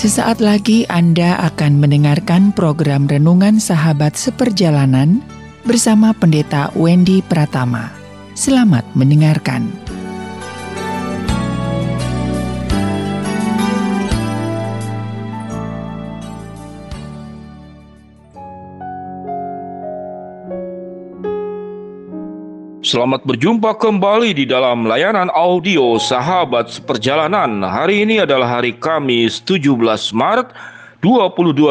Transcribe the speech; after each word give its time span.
Sesaat 0.00 0.40
lagi 0.40 0.88
Anda 0.88 1.36
akan 1.52 1.76
mendengarkan 1.76 2.56
program 2.56 3.04
Renungan 3.04 3.60
Sahabat 3.60 4.16
Seperjalanan 4.16 5.20
bersama 5.68 6.16
Pendeta 6.16 6.72
Wendy 6.72 7.20
Pratama. 7.20 7.92
Selamat 8.32 8.88
mendengarkan. 8.96 9.68
Selamat 22.90 23.22
berjumpa 23.22 23.78
kembali 23.78 24.34
di 24.34 24.50
dalam 24.50 24.82
layanan 24.82 25.30
audio 25.30 25.94
Sahabat 25.94 26.74
Seperjalanan. 26.74 27.62
Hari 27.62 28.02
ini 28.02 28.18
adalah 28.18 28.58
hari 28.58 28.74
Kamis 28.74 29.38
17 29.46 29.78
Maret 30.10 30.50
2022 30.98 31.70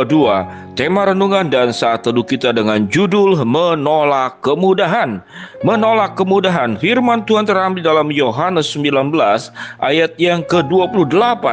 tema 0.79 1.03
renungan 1.03 1.51
dan 1.51 1.75
saat 1.75 2.07
teduh 2.07 2.23
kita 2.23 2.55
dengan 2.55 2.87
judul 2.87 3.35
menolak 3.43 4.39
kemudahan. 4.39 5.19
Menolak 5.59 6.15
kemudahan 6.15 6.79
firman 6.79 7.27
Tuhan 7.27 7.43
terambil 7.43 7.83
dalam 7.83 8.07
Yohanes 8.15 8.71
19 8.71 9.11
ayat 9.83 10.15
yang 10.15 10.39
ke-28 10.47 11.43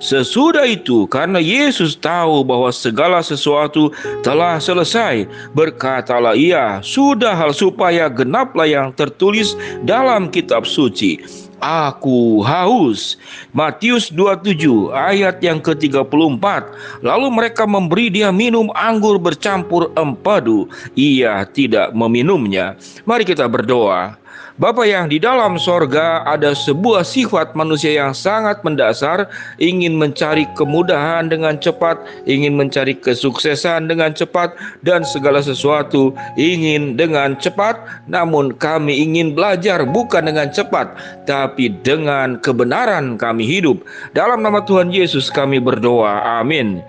sesudah 0.00 0.64
itu 0.64 1.04
karena 1.12 1.36
Yesus 1.36 2.00
tahu 2.00 2.40
bahwa 2.40 2.72
segala 2.72 3.20
sesuatu 3.20 3.92
telah 4.24 4.56
selesai 4.56 5.28
berkatalah 5.52 6.32
ia 6.32 6.80
sudah 6.80 7.36
hal 7.36 7.52
supaya 7.52 8.08
genaplah 8.08 8.64
yang 8.64 8.88
tertulis 8.96 9.52
dalam 9.84 10.32
kitab 10.32 10.64
suci 10.64 11.20
aku 11.62 12.42
haus. 12.42 13.16
Matius 13.54 14.10
27 14.10 14.90
ayat 14.90 15.38
yang 15.38 15.62
ke-34. 15.62 16.44
Lalu 17.00 17.28
mereka 17.30 17.64
memberi 17.64 18.10
dia 18.10 18.34
minum 18.34 18.68
anggur 18.74 19.16
bercampur 19.22 19.94
empadu. 19.94 20.66
Ia 20.98 21.46
tidak 21.46 21.94
meminumnya. 21.94 22.74
Mari 23.06 23.22
kita 23.22 23.46
berdoa. 23.46 24.21
Bapa 24.60 24.84
yang 24.84 25.08
di 25.08 25.16
dalam 25.16 25.56
sorga 25.56 26.20
ada 26.28 26.52
sebuah 26.52 27.08
sifat 27.08 27.56
manusia 27.56 27.96
yang 27.96 28.12
sangat 28.12 28.60
mendasar 28.60 29.24
ingin 29.56 29.96
mencari 29.96 30.44
kemudahan 30.54 31.32
dengan 31.32 31.56
cepat, 31.56 31.96
ingin 32.28 32.60
mencari 32.60 32.92
kesuksesan 32.92 33.88
dengan 33.88 34.12
cepat 34.12 34.52
dan 34.84 35.02
segala 35.08 35.40
sesuatu 35.40 36.12
ingin 36.36 37.00
dengan 37.00 37.32
cepat. 37.40 37.80
Namun 38.06 38.52
kami 38.60 39.00
ingin 39.00 39.32
belajar 39.32 39.88
bukan 39.88 40.28
dengan 40.28 40.52
cepat, 40.52 40.92
tapi 41.24 41.72
dengan 41.80 42.36
kebenaran 42.38 43.16
kami 43.16 43.48
hidup. 43.48 43.80
Dalam 44.12 44.44
nama 44.44 44.60
Tuhan 44.62 44.92
Yesus 44.92 45.32
kami 45.32 45.58
berdoa. 45.58 46.44
Amin. 46.44 46.84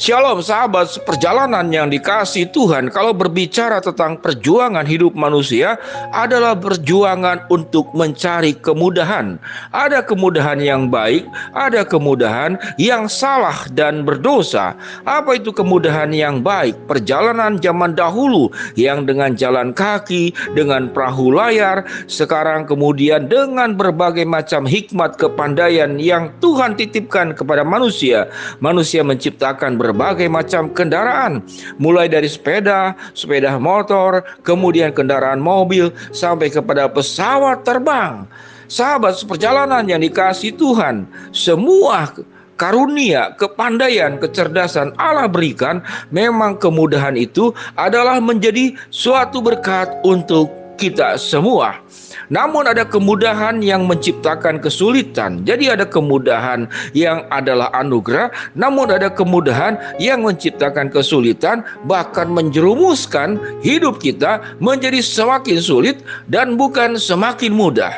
Shalom 0.00 0.40
sahabat 0.40 1.04
perjalanan 1.04 1.68
yang 1.68 1.92
dikasih 1.92 2.48
Tuhan. 2.48 2.88
Kalau 2.88 3.12
berbicara 3.12 3.84
tentang 3.84 4.16
perjuangan 4.16 4.88
hidup 4.88 5.12
manusia 5.12 5.76
Adalah 6.16 6.56
perjuangan 6.56 7.44
untuk 7.52 7.92
mencari 7.92 8.56
kemudahan. 8.56 9.36
Ada 9.76 10.00
kemudahan 10.00 10.64
yang 10.64 10.88
baik 10.88 11.28
Ada 11.52 11.84
kemudahan 11.84 12.56
yang 12.80 13.04
salah 13.04 13.68
dan 13.76 14.00
berdosa. 14.08 14.72
Apa 15.04 15.36
itu 15.36 15.52
kemudahan 15.52 16.08
yang 16.08 16.40
baik? 16.40 16.72
Perjalanan 16.88 17.60
zaman 17.60 17.92
dahulu 17.92 18.48
Yang 18.80 19.12
dengan 19.12 19.36
jalan 19.36 19.76
kaki 19.76 20.32
Dengan 20.56 20.88
perahu 20.88 21.36
layar 21.36 21.84
Sekarang 22.08 22.64
kemudian 22.64 23.28
dengan 23.28 23.76
berbagai 23.76 24.24
macam 24.24 24.64
hikmat 24.64 25.20
kepandaian 25.20 26.00
Yang 26.00 26.32
Tuhan 26.40 26.80
titipkan 26.80 27.36
kepada 27.36 27.60
manusia. 27.60 28.32
Manusia 28.64 29.04
menciptakan 29.04 29.65
menggunakan 29.66 29.82
berbagai 29.82 30.28
macam 30.30 30.70
kendaraan, 30.70 31.42
mulai 31.82 32.06
dari 32.06 32.30
sepeda, 32.30 32.94
sepeda 33.18 33.58
motor, 33.58 34.22
kemudian 34.46 34.94
kendaraan 34.94 35.42
mobil, 35.42 35.90
sampai 36.14 36.54
kepada 36.54 36.86
pesawat 36.86 37.66
terbang. 37.66 38.22
Sahabat 38.70 39.18
seperjalanan 39.18 39.86
yang 39.86 40.02
dikasih 40.02 40.54
Tuhan, 40.54 41.06
semua 41.30 42.10
karunia, 42.58 43.34
kepandaian, 43.38 44.18
kecerdasan 44.18 44.94
Allah 44.98 45.30
berikan, 45.30 45.82
memang 46.10 46.58
kemudahan 46.58 47.14
itu 47.14 47.54
adalah 47.78 48.18
menjadi 48.18 48.74
suatu 48.90 49.38
berkat 49.42 49.90
untuk 50.02 50.50
kita 50.76 51.16
semua. 51.18 51.80
Namun 52.26 52.66
ada 52.66 52.82
kemudahan 52.82 53.62
yang 53.62 53.86
menciptakan 53.86 54.58
kesulitan. 54.58 55.46
Jadi 55.46 55.70
ada 55.70 55.86
kemudahan 55.86 56.66
yang 56.90 57.22
adalah 57.30 57.70
anugerah, 57.76 58.34
namun 58.58 58.90
ada 58.90 59.06
kemudahan 59.06 59.78
yang 60.02 60.26
menciptakan 60.26 60.90
kesulitan 60.90 61.62
bahkan 61.86 62.26
menjerumuskan 62.30 63.38
hidup 63.62 64.02
kita 64.02 64.42
menjadi 64.58 64.98
semakin 64.98 65.58
sulit 65.62 66.02
dan 66.26 66.58
bukan 66.58 66.98
semakin 66.98 67.54
mudah. 67.54 67.94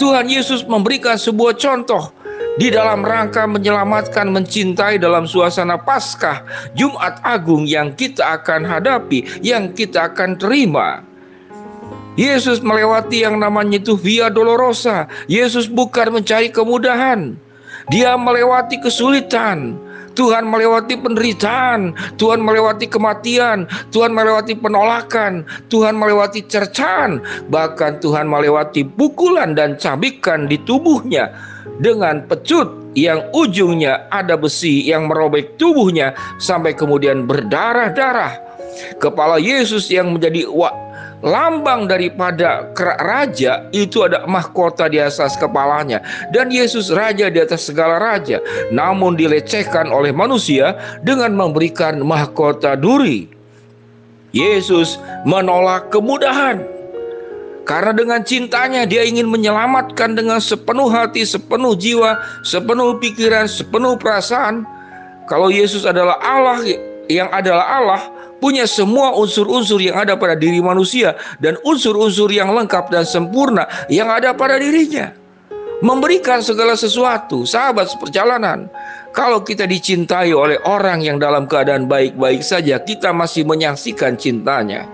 Tuhan 0.00 0.26
Yesus 0.26 0.64
memberikan 0.64 1.20
sebuah 1.20 1.60
contoh 1.60 2.10
di 2.60 2.68
dalam 2.68 3.00
rangka 3.00 3.48
menyelamatkan, 3.48 4.28
mencintai 4.28 5.00
dalam 5.00 5.24
suasana 5.24 5.80
Paskah, 5.80 6.44
Jumat 6.76 7.20
Agung 7.24 7.64
yang 7.64 7.96
kita 7.96 8.40
akan 8.40 8.64
hadapi, 8.64 9.24
yang 9.40 9.72
kita 9.72 10.12
akan 10.12 10.36
terima. 10.36 11.11
Yesus 12.14 12.60
melewati 12.60 13.24
yang 13.24 13.40
namanya 13.40 13.80
itu 13.80 13.96
Via 13.96 14.28
Dolorosa. 14.28 15.08
Yesus 15.32 15.64
bukan 15.64 16.20
mencari 16.20 16.52
kemudahan. 16.52 17.36
Dia 17.88 18.14
melewati 18.20 18.78
kesulitan. 18.84 19.80
Tuhan 20.12 20.44
melewati 20.44 21.00
penderitaan, 21.00 21.96
Tuhan 22.20 22.44
melewati 22.44 22.84
kematian, 22.84 23.64
Tuhan 23.96 24.12
melewati 24.12 24.52
penolakan, 24.60 25.48
Tuhan 25.72 25.96
melewati 25.96 26.44
cercaan, 26.44 27.24
bahkan 27.48 27.96
Tuhan 28.04 28.28
melewati 28.28 28.84
pukulan 28.84 29.56
dan 29.56 29.80
cabikan 29.80 30.52
di 30.52 30.60
tubuhnya 30.68 31.32
dengan 31.80 32.28
pecut 32.28 32.68
yang 32.92 33.24
ujungnya 33.32 34.04
ada 34.12 34.36
besi 34.36 34.84
yang 34.84 35.08
merobek 35.08 35.56
tubuhnya 35.56 36.12
sampai 36.36 36.76
kemudian 36.76 37.24
berdarah-darah. 37.24 38.36
Kepala 39.00 39.40
Yesus 39.40 39.88
yang 39.88 40.12
menjadi 40.16 40.48
lambang 41.22 41.86
daripada 41.86 42.68
raja 43.00 43.70
itu 43.70 44.02
ada 44.02 44.26
mahkota 44.26 44.90
di 44.90 44.98
atas 44.98 45.38
kepalanya. 45.38 46.02
Dan 46.34 46.50
Yesus 46.50 46.90
raja 46.90 47.30
di 47.30 47.38
atas 47.38 47.70
segala 47.70 48.02
raja. 48.02 48.42
Namun 48.74 49.14
dilecehkan 49.16 49.88
oleh 49.88 50.10
manusia 50.10 50.76
dengan 51.06 51.32
memberikan 51.32 52.02
mahkota 52.02 52.74
duri. 52.74 53.30
Yesus 54.34 54.98
menolak 55.24 55.88
kemudahan. 55.94 56.64
Karena 57.62 57.94
dengan 57.94 58.20
cintanya 58.26 58.82
dia 58.82 59.06
ingin 59.06 59.30
menyelamatkan 59.30 60.18
dengan 60.18 60.42
sepenuh 60.42 60.90
hati, 60.90 61.22
sepenuh 61.22 61.78
jiwa, 61.78 62.18
sepenuh 62.42 62.98
pikiran, 62.98 63.46
sepenuh 63.46 63.94
perasaan. 63.94 64.66
Kalau 65.30 65.46
Yesus 65.46 65.86
adalah 65.86 66.18
Allah 66.18 66.58
yang 67.06 67.30
adalah 67.30 67.66
Allah, 67.78 68.02
punya 68.42 68.66
semua 68.66 69.14
unsur-unsur 69.14 69.78
yang 69.78 70.02
ada 70.02 70.18
pada 70.18 70.34
diri 70.34 70.58
manusia 70.58 71.14
dan 71.38 71.54
unsur-unsur 71.62 72.26
yang 72.34 72.50
lengkap 72.50 72.90
dan 72.90 73.06
sempurna 73.06 73.70
yang 73.86 74.10
ada 74.10 74.34
pada 74.34 74.58
dirinya. 74.58 75.14
Memberikan 75.82 76.42
segala 76.42 76.78
sesuatu, 76.78 77.46
sahabat 77.46 77.90
seperjalanan. 77.90 78.70
Kalau 79.14 79.42
kita 79.42 79.66
dicintai 79.66 80.30
oleh 80.30 80.58
orang 80.66 81.02
yang 81.02 81.18
dalam 81.18 81.46
keadaan 81.46 81.90
baik-baik 81.90 82.42
saja, 82.42 82.78
kita 82.78 83.10
masih 83.10 83.42
menyaksikan 83.46 84.14
cintanya. 84.14 84.86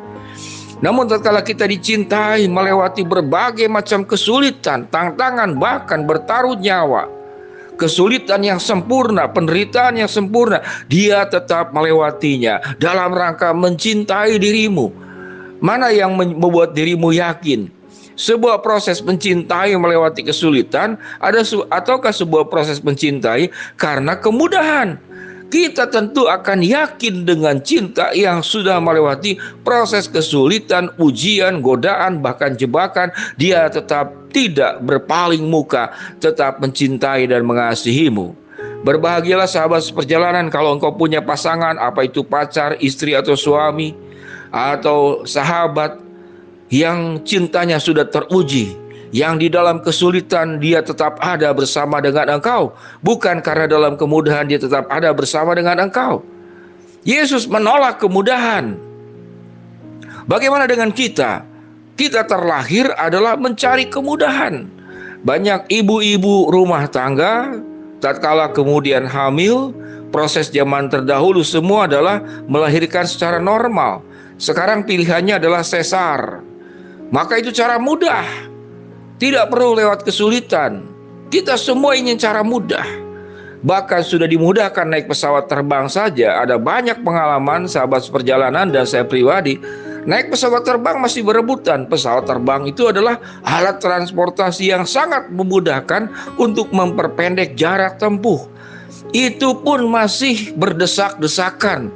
Namun 0.80 1.10
tatkala 1.10 1.42
kita 1.42 1.66
dicintai 1.66 2.46
melewati 2.46 3.04
berbagai 3.04 3.68
macam 3.68 4.06
kesulitan, 4.06 4.88
tantangan, 4.88 5.58
bahkan 5.60 6.06
bertaruh 6.06 6.56
nyawa, 6.56 7.10
kesulitan 7.78 8.42
yang 8.42 8.58
sempurna, 8.58 9.30
penderitaan 9.30 9.96
yang 9.96 10.10
sempurna, 10.10 10.60
dia 10.90 11.24
tetap 11.30 11.70
melewatinya 11.70 12.58
dalam 12.82 13.14
rangka 13.14 13.54
mencintai 13.54 14.36
dirimu. 14.36 14.90
Mana 15.62 15.94
yang 15.94 16.18
membuat 16.18 16.74
dirimu 16.74 17.14
yakin? 17.14 17.70
Sebuah 18.18 18.66
proses 18.66 18.98
mencintai 18.98 19.78
melewati 19.78 20.26
kesulitan 20.26 20.98
ada 21.22 21.38
ataukah 21.70 22.10
sebuah 22.10 22.50
proses 22.50 22.82
mencintai 22.82 23.46
karena 23.78 24.18
kemudahan? 24.18 24.98
Kita 25.48 25.88
tentu 25.88 26.28
akan 26.28 26.60
yakin 26.60 27.24
dengan 27.24 27.60
cinta 27.64 28.12
yang 28.12 28.44
sudah 28.44 28.76
melewati 28.80 29.40
proses 29.64 30.04
kesulitan, 30.04 30.92
ujian, 31.00 31.64
godaan, 31.64 32.20
bahkan 32.20 32.52
jebakan. 32.54 33.08
Dia 33.40 33.72
tetap 33.72 34.12
tidak 34.32 34.84
berpaling 34.84 35.44
muka, 35.48 35.92
tetap 36.20 36.60
mencintai 36.60 37.24
dan 37.28 37.48
mengasihimu. 37.48 38.36
Berbahagialah 38.84 39.50
sahabat 39.50 39.82
seperjalanan 39.82 40.52
kalau 40.52 40.76
engkau 40.76 40.94
punya 40.94 41.18
pasangan, 41.18 41.80
apa 41.80 42.06
itu 42.06 42.22
pacar, 42.22 42.78
istri 42.78 43.16
atau 43.16 43.34
suami, 43.34 43.96
atau 44.54 45.26
sahabat 45.26 45.98
yang 46.68 47.18
cintanya 47.24 47.80
sudah 47.80 48.04
teruji 48.04 48.87
yang 49.14 49.40
di 49.40 49.48
dalam 49.48 49.80
kesulitan 49.80 50.60
dia 50.60 50.84
tetap 50.84 51.16
ada 51.24 51.52
bersama 51.56 52.00
dengan 52.02 52.38
engkau, 52.38 52.76
bukan 53.00 53.40
karena 53.40 53.64
dalam 53.64 53.96
kemudahan 53.96 54.44
dia 54.48 54.60
tetap 54.60 54.84
ada 54.92 55.12
bersama 55.16 55.56
dengan 55.56 55.88
engkau. 55.88 56.20
Yesus 57.08 57.48
menolak 57.48 58.02
kemudahan. 58.02 58.76
Bagaimana 60.28 60.68
dengan 60.68 60.92
kita? 60.92 61.40
Kita 61.96 62.28
terlahir 62.28 62.92
adalah 63.00 63.34
mencari 63.40 63.88
kemudahan. 63.88 64.68
Banyak 65.24 65.72
ibu-ibu 65.72 66.52
rumah 66.52 66.86
tangga 66.86 67.58
tatkala 67.98 68.54
kemudian 68.54 69.08
hamil, 69.08 69.74
proses 70.14 70.48
zaman 70.52 70.86
terdahulu 70.86 71.42
semua 71.42 71.90
adalah 71.90 72.22
melahirkan 72.46 73.04
secara 73.08 73.42
normal. 73.42 74.04
Sekarang 74.38 74.86
pilihannya 74.86 75.42
adalah 75.42 75.66
sesar. 75.66 76.44
Maka 77.10 77.42
itu 77.42 77.50
cara 77.50 77.80
mudah. 77.80 78.47
Tidak 79.18 79.50
perlu 79.50 79.74
lewat 79.74 80.06
kesulitan. 80.06 80.86
Kita 81.28 81.58
semua 81.58 81.98
ingin 81.98 82.16
cara 82.16 82.46
mudah. 82.46 82.86
Bahkan 83.58 84.06
sudah 84.06 84.30
dimudahkan 84.30 84.86
naik 84.86 85.10
pesawat 85.10 85.50
terbang 85.50 85.90
saja. 85.90 86.38
Ada 86.38 86.56
banyak 86.56 87.02
pengalaman 87.02 87.66
sahabat 87.66 88.06
seperjalanan 88.06 88.70
dan 88.70 88.86
saya 88.86 89.02
pribadi 89.02 89.58
Naik 90.08 90.32
pesawat 90.32 90.64
terbang 90.64 90.96
masih 91.04 91.20
berebutan. 91.20 91.84
Pesawat 91.84 92.24
terbang 92.24 92.64
itu 92.64 92.88
adalah 92.88 93.20
alat 93.44 93.76
transportasi 93.76 94.72
yang 94.72 94.88
sangat 94.88 95.28
memudahkan 95.28 96.08
untuk 96.40 96.72
memperpendek 96.72 97.52
jarak 97.60 98.00
tempuh. 98.00 98.48
Itu 99.12 99.60
pun 99.60 99.84
masih 99.84 100.56
berdesak-desakan. 100.56 101.92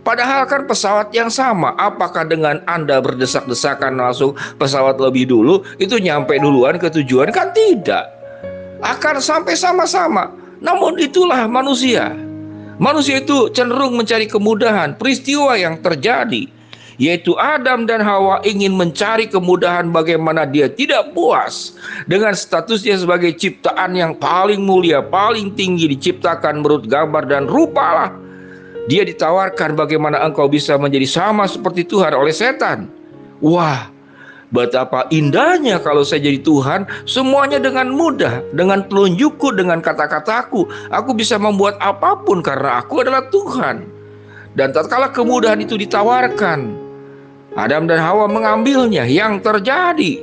Padahal 0.00 0.48
kan 0.48 0.64
pesawat 0.64 1.12
yang 1.12 1.28
sama, 1.28 1.76
apakah 1.76 2.24
dengan 2.24 2.64
Anda 2.64 3.04
berdesak-desakan 3.04 4.00
langsung 4.00 4.32
pesawat 4.56 4.96
lebih 4.96 5.28
dulu, 5.28 5.60
itu 5.76 6.00
nyampe 6.00 6.40
duluan 6.40 6.80
ke 6.80 6.88
tujuan? 6.88 7.28
Kan 7.28 7.52
tidak. 7.52 8.08
Akan 8.80 9.20
sampai 9.20 9.52
sama-sama. 9.52 10.32
Namun 10.64 10.96
itulah 10.96 11.44
manusia. 11.44 12.16
Manusia 12.80 13.20
itu 13.20 13.52
cenderung 13.52 13.92
mencari 13.92 14.24
kemudahan. 14.24 14.96
Peristiwa 14.96 15.52
yang 15.60 15.76
terjadi 15.84 16.48
yaitu 17.00 17.32
Adam 17.40 17.88
dan 17.88 18.04
Hawa 18.04 18.44
ingin 18.44 18.76
mencari 18.76 19.24
kemudahan 19.24 19.88
bagaimana 19.88 20.44
dia 20.44 20.68
tidak 20.68 21.16
puas 21.16 21.72
dengan 22.04 22.36
statusnya 22.36 23.00
sebagai 23.00 23.32
ciptaan 23.32 23.96
yang 23.96 24.12
paling 24.20 24.60
mulia, 24.60 25.00
paling 25.00 25.56
tinggi 25.56 25.88
diciptakan 25.88 26.60
menurut 26.60 26.84
gambar 26.84 27.24
dan 27.24 27.48
rupalah. 27.48 28.12
Dia 28.88 29.04
ditawarkan 29.04 29.76
bagaimana 29.76 30.22
engkau 30.24 30.48
bisa 30.48 30.78
menjadi 30.80 31.04
sama 31.04 31.44
seperti 31.44 31.84
Tuhan 31.84 32.16
oleh 32.16 32.32
setan. 32.32 32.88
Wah, 33.40 33.90
Betapa 34.50 35.06
indahnya 35.14 35.78
kalau 35.78 36.02
saya 36.02 36.26
jadi 36.26 36.42
Tuhan, 36.42 36.82
semuanya 37.06 37.62
dengan 37.62 37.86
mudah, 37.86 38.42
dengan 38.50 38.82
telunjukku, 38.90 39.54
dengan 39.54 39.78
kata-kataku, 39.78 40.66
aku 40.90 41.10
bisa 41.14 41.38
membuat 41.38 41.78
apa 41.78 42.18
pun 42.18 42.42
karena 42.42 42.82
aku 42.82 43.06
adalah 43.06 43.30
Tuhan. 43.30 43.86
Dan 44.58 44.74
tatkala 44.74 45.14
kemudahan 45.14 45.62
itu 45.62 45.78
ditawarkan, 45.78 46.66
Adam 47.54 47.86
dan 47.86 48.02
Hawa 48.02 48.26
mengambilnya. 48.26 49.06
Yang 49.06 49.46
terjadi 49.46 50.18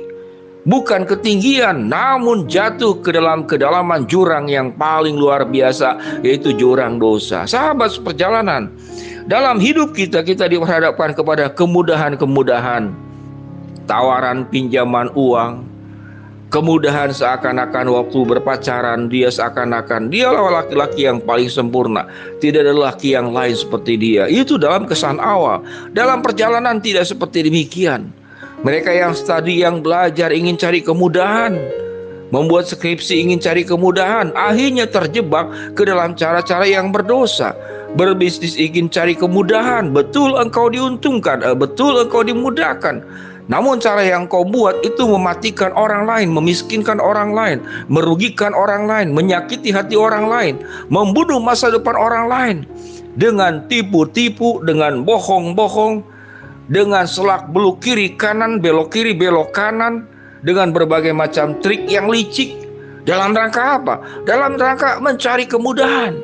bukan 0.68 1.08
ketinggian, 1.08 1.88
namun 1.88 2.44
jatuh 2.44 3.00
ke 3.00 3.16
dalam 3.16 3.48
kedalaman 3.48 4.04
jurang 4.04 4.52
yang 4.52 4.76
paling 4.76 5.16
luar 5.16 5.48
biasa, 5.48 6.20
yaitu 6.20 6.52
jurang 6.52 7.00
dosa. 7.00 7.48
Sahabat 7.48 7.96
seperjalanan, 7.96 8.68
dalam 9.24 9.56
hidup 9.56 9.96
kita, 9.96 10.20
kita 10.20 10.44
diperhadapkan 10.44 11.16
kepada 11.16 11.48
kemudahan-kemudahan, 11.48 12.92
tawaran 13.88 14.44
pinjaman 14.52 15.08
uang, 15.16 15.68
Kemudahan 16.48 17.12
seakan-akan 17.12 17.92
waktu 17.92 18.24
berpacaran 18.24 19.12
dia 19.12 19.28
seakan-akan 19.28 20.08
dialah 20.08 20.64
laki-laki 20.64 21.04
yang 21.04 21.20
paling 21.20 21.52
sempurna. 21.52 22.08
Tidak 22.40 22.64
ada 22.64 22.72
laki 22.72 23.12
yang 23.12 23.36
lain 23.36 23.52
seperti 23.52 24.00
dia. 24.00 24.24
Itu 24.32 24.56
dalam 24.56 24.88
kesan 24.88 25.20
awal. 25.20 25.60
Dalam 25.92 26.24
perjalanan 26.24 26.80
tidak 26.80 27.04
seperti 27.04 27.44
demikian. 27.44 28.08
Mereka 28.66 28.90
yang 28.90 29.14
studi 29.14 29.62
yang 29.62 29.86
belajar 29.86 30.34
ingin 30.34 30.58
cari 30.58 30.82
kemudahan. 30.82 31.54
Membuat 32.28 32.68
skripsi 32.68 33.24
ingin 33.24 33.40
cari 33.40 33.62
kemudahan. 33.64 34.34
Akhirnya 34.34 34.84
terjebak 34.84 35.48
ke 35.78 35.86
dalam 35.86 36.18
cara-cara 36.18 36.66
yang 36.66 36.90
berdosa. 36.90 37.54
Berbisnis 37.96 38.58
ingin 38.58 38.90
cari 38.90 39.16
kemudahan. 39.16 39.94
Betul 39.94 40.36
engkau 40.36 40.68
diuntungkan. 40.68 41.40
Eh, 41.40 41.56
betul 41.56 42.02
engkau 42.02 42.26
dimudahkan. 42.26 43.00
Namun 43.48 43.80
cara 43.80 44.04
yang 44.04 44.28
kau 44.28 44.44
buat 44.44 44.84
itu 44.84 45.08
mematikan 45.08 45.72
orang 45.72 46.04
lain, 46.04 46.28
memiskinkan 46.28 47.00
orang 47.00 47.32
lain, 47.32 47.64
merugikan 47.88 48.52
orang 48.52 48.84
lain, 48.84 49.16
menyakiti 49.16 49.72
hati 49.72 49.96
orang 49.96 50.28
lain, 50.28 50.60
membunuh 50.92 51.40
masa 51.40 51.72
depan 51.72 51.96
orang 51.96 52.28
lain 52.28 52.56
dengan 53.16 53.64
tipu-tipu, 53.72 54.60
dengan 54.68 55.00
bohong-bohong, 55.00 56.04
dengan 56.68 57.08
selak 57.08 57.48
beluk 57.52 57.80
kiri 57.80 58.14
kanan, 58.14 58.60
belok 58.60 58.92
kiri 58.92 59.16
belok 59.16 59.52
kanan, 59.56 60.04
dengan 60.44 60.70
berbagai 60.70 61.10
macam 61.16 61.56
trik 61.64 61.88
yang 61.88 62.06
licik. 62.06 62.54
Dalam 63.08 63.32
rangka 63.32 63.80
apa? 63.80 63.94
Dalam 64.28 64.60
rangka 64.60 65.00
mencari 65.00 65.48
kemudahan. 65.48 66.14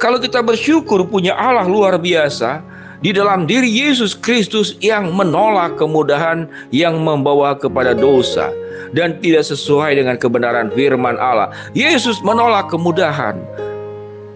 Kalau 0.00 0.16
kita 0.16 0.40
bersyukur 0.40 1.04
punya 1.04 1.36
Allah 1.36 1.68
luar 1.68 2.00
biasa, 2.00 2.64
di 2.98 3.14
dalam 3.14 3.46
diri 3.46 3.68
Yesus 3.70 4.16
Kristus 4.16 4.74
yang 4.82 5.14
menolak 5.14 5.78
kemudahan 5.78 6.50
yang 6.74 6.98
membawa 6.98 7.54
kepada 7.54 7.94
dosa 7.94 8.50
dan 8.96 9.18
tidak 9.22 9.46
sesuai 9.46 10.00
dengan 10.00 10.16
kebenaran 10.18 10.72
firman 10.74 11.14
Allah. 11.20 11.52
Yesus 11.78 12.18
menolak 12.26 12.72
kemudahan. 12.72 13.38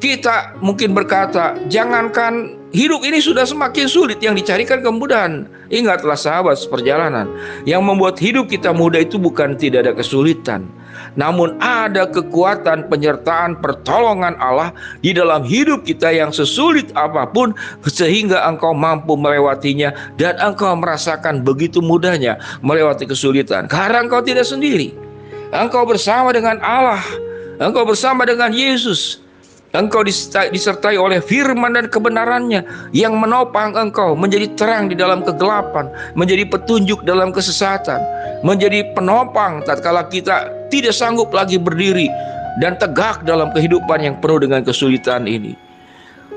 Kita 0.03 0.59
mungkin 0.59 0.99
berkata, 0.99 1.55
jangankan 1.71 2.59
hidup 2.73 3.05
ini 3.05 3.21
sudah 3.21 3.47
semakin 3.47 3.87
sulit 3.87 4.19
yang 4.19 4.35
dicarikan 4.35 4.81
kemudahan. 4.81 5.47
Ingatlah 5.73 6.17
sahabat 6.17 6.61
seperjalanan, 6.61 7.29
yang 7.65 7.81
membuat 7.81 8.21
hidup 8.21 8.49
kita 8.49 8.73
mudah 8.73 9.01
itu 9.05 9.17
bukan 9.17 9.57
tidak 9.57 9.89
ada 9.89 9.93
kesulitan, 9.97 10.69
namun 11.17 11.57
ada 11.61 12.05
kekuatan 12.09 12.89
penyertaan 12.93 13.57
pertolongan 13.61 14.37
Allah 14.37 14.73
di 15.01 15.17
dalam 15.17 15.45
hidup 15.45 15.85
kita 15.85 16.13
yang 16.13 16.29
sesulit 16.29 16.93
apa 16.93 17.25
pun 17.29 17.57
sehingga 17.89 18.45
engkau 18.45 18.77
mampu 18.77 19.17
melewatinya 19.17 19.93
dan 20.21 20.37
engkau 20.41 20.73
merasakan 20.77 21.41
begitu 21.41 21.81
mudahnya 21.81 22.37
melewati 22.61 23.09
kesulitan 23.09 23.69
karena 23.69 24.05
engkau 24.05 24.21
tidak 24.21 24.45
sendiri. 24.45 24.93
Engkau 25.53 25.85
bersama 25.85 26.33
dengan 26.33 26.61
Allah, 26.65 27.01
engkau 27.61 27.85
bersama 27.85 28.25
dengan 28.25 28.53
Yesus. 28.53 29.22
Engkau 29.73 30.05
disertai 30.05 31.01
oleh 31.01 31.25
firman 31.25 31.73
dan 31.73 31.89
kebenarannya 31.89 32.61
yang 32.93 33.17
menopang 33.17 33.73
engkau 33.73 34.13
menjadi 34.13 34.53
terang 34.53 34.93
di 34.93 34.97
dalam 35.01 35.25
kegelapan, 35.25 35.89
menjadi 36.13 36.45
petunjuk 36.45 37.01
dalam 37.09 37.33
kesesatan, 37.33 37.97
menjadi 38.45 38.85
penopang 38.93 39.65
tatkala 39.65 40.05
kita 40.13 40.53
tidak 40.69 40.93
sanggup 40.93 41.33
lagi 41.33 41.57
berdiri 41.57 42.13
dan 42.61 42.77
tegak 42.77 43.25
dalam 43.25 43.49
kehidupan 43.57 44.05
yang 44.05 44.17
penuh 44.21 44.45
dengan 44.45 44.61
kesulitan 44.61 45.25
ini. 45.25 45.57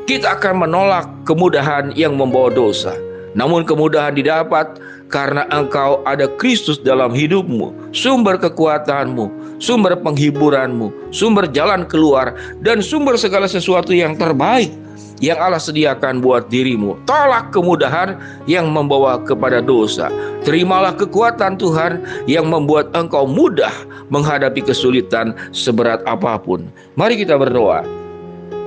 Kita 0.07 0.39
akan 0.39 0.63
menolak 0.63 1.03
kemudahan 1.27 1.91
yang 1.91 2.15
membawa 2.15 2.47
dosa. 2.47 2.95
Namun 3.35 3.67
kemudahan 3.67 4.15
didapat 4.15 4.79
karena 5.11 5.43
engkau 5.51 5.99
ada 6.07 6.25
Kristus 6.39 6.79
dalam 6.79 7.11
hidupmu, 7.11 7.75
sumber 7.91 8.39
kekuatanmu, 8.39 9.59
sumber 9.59 9.99
penghiburanmu, 9.99 10.89
sumber 11.11 11.45
jalan 11.51 11.83
keluar, 11.85 12.33
dan 12.63 12.79
sumber 12.79 13.19
segala 13.19 13.45
sesuatu 13.45 13.91
yang 13.91 14.15
terbaik 14.15 14.71
yang 15.23 15.39
Allah 15.39 15.59
sediakan 15.59 16.19
buat 16.19 16.47
dirimu. 16.51 16.99
Tolak 17.07 17.51
kemudahan 17.55 18.19
yang 18.47 18.71
membawa 18.71 19.19
kepada 19.23 19.63
dosa. 19.63 20.11
Terimalah 20.43 20.95
kekuatan 20.95 21.59
Tuhan 21.59 22.03
yang 22.27 22.47
membuat 22.47 22.91
engkau 22.95 23.27
mudah 23.27 23.71
menghadapi 24.11 24.63
kesulitan 24.63 25.35
seberat 25.55 26.03
apa 26.07 26.39
pun. 26.39 26.67
Mari 26.99 27.23
kita 27.23 27.35
berdoa. 27.39 28.04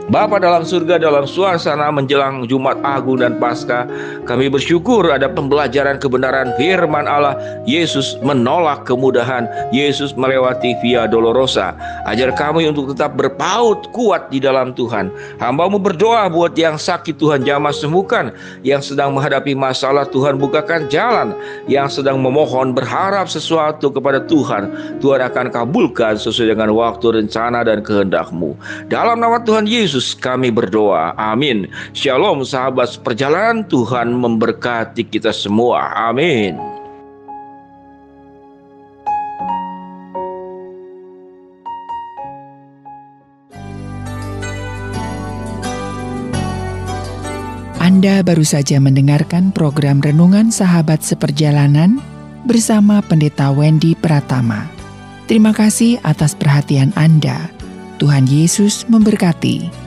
Bapa 0.09 0.41
dalam 0.41 0.65
surga 0.65 0.97
dalam 0.97 1.29
suasana 1.29 1.93
menjelang 1.93 2.49
Jumat 2.49 2.81
Agung 2.81 3.21
dan 3.21 3.37
Paskah, 3.37 3.85
kami 4.25 4.49
bersyukur 4.49 5.05
ada 5.05 5.29
pembelajaran 5.29 6.00
kebenaran 6.00 6.57
firman 6.57 7.05
Allah. 7.05 7.37
Yesus 7.69 8.17
menolak 8.25 8.88
kemudahan, 8.88 9.45
Yesus 9.69 10.17
melewati 10.17 10.73
via 10.81 11.05
dolorosa. 11.05 11.77
Ajar 12.09 12.33
kami 12.33 12.65
untuk 12.65 12.97
tetap 12.97 13.21
berpaut 13.21 13.85
kuat 13.93 14.33
di 14.33 14.41
dalam 14.41 14.73
Tuhan. 14.73 15.12
Hambamu 15.45 15.77
berdoa 15.77 16.25
buat 16.33 16.57
yang 16.57 16.81
sakit 16.81 17.21
Tuhan 17.21 17.45
jamah 17.45 17.77
sembuhkan, 17.77 18.33
yang 18.65 18.81
sedang 18.81 19.12
menghadapi 19.12 19.53
masalah 19.53 20.09
Tuhan 20.09 20.41
bukakan 20.41 20.88
jalan, 20.88 21.37
yang 21.69 21.93
sedang 21.93 22.17
memohon 22.17 22.73
berharap 22.73 23.29
sesuatu 23.29 23.93
kepada 23.93 24.25
Tuhan, 24.25 24.73
Tuhan 25.05 25.21
akan 25.21 25.53
kabulkan 25.53 26.17
sesuai 26.17 26.57
dengan 26.57 26.73
waktu 26.73 27.21
rencana 27.21 27.61
dan 27.61 27.85
kehendakmu. 27.85 28.57
Dalam 28.88 29.21
nama 29.21 29.37
Tuhan 29.45 29.69
Yesus 29.69 29.98
Yesus 29.99 30.14
kami 30.14 30.55
berdoa. 30.55 31.11
Amin. 31.19 31.67
Shalom 31.90 32.47
sahabat 32.47 33.02
perjalanan 33.02 33.67
Tuhan 33.67 34.14
memberkati 34.14 35.02
kita 35.02 35.35
semua. 35.35 35.90
Amin. 36.07 36.55
Anda 47.83 48.23
baru 48.23 48.47
saja 48.47 48.78
mendengarkan 48.78 49.50
program 49.50 49.99
Renungan 49.99 50.55
Sahabat 50.55 51.02
Seperjalanan 51.02 51.99
bersama 52.47 53.02
Pendeta 53.02 53.50
Wendy 53.50 53.99
Pratama. 53.99 54.71
Terima 55.26 55.50
kasih 55.50 55.99
atas 56.07 56.38
perhatian 56.38 56.95
Anda. 56.95 57.50
Tuhan 57.99 58.31
Yesus 58.31 58.87
memberkati. 58.87 59.77